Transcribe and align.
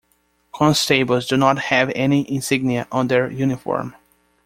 Constables 0.51 1.27
do 1.27 1.37
not 1.37 1.59
have 1.59 1.91
any 1.95 2.27
insignia 2.27 2.87
on 2.91 3.07
their 3.07 3.29
uniform. 3.31 3.93